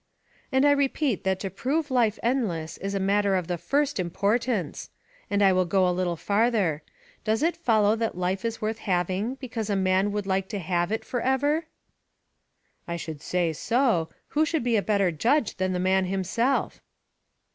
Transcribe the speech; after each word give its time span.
"And 0.51 0.65
I 0.65 0.71
repeat 0.71 1.23
that 1.25 1.39
to 1.41 1.51
prove 1.51 1.91
life 1.91 2.17
endless 2.23 2.79
is 2.79 2.95
a 2.95 2.99
matter 2.99 3.35
of 3.35 3.45
the 3.45 3.59
FIRST 3.59 3.99
importance. 3.99 4.89
And 5.29 5.43
I 5.43 5.53
will 5.53 5.65
go 5.65 5.87
a 5.87 5.93
little 5.93 6.15
farther. 6.15 6.81
Does 7.23 7.43
it 7.43 7.55
follow 7.55 7.95
that 7.95 8.17
life 8.17 8.43
is 8.43 8.59
worth 8.59 8.79
having 8.79 9.35
because 9.35 9.69
a 9.69 9.75
man 9.75 10.11
would 10.11 10.25
like 10.25 10.49
to 10.49 10.57
have 10.57 10.91
it 10.91 11.05
for 11.05 11.21
ever?" 11.21 11.67
"I 12.87 12.95
should 12.95 13.21
say 13.21 13.53
so; 13.53 14.09
who 14.29 14.43
should 14.43 14.63
be 14.63 14.75
a 14.75 14.81
better 14.81 15.11
judge 15.11 15.57
than 15.57 15.71
the 15.71 15.77
man 15.79 16.05
himself?" 16.05 16.81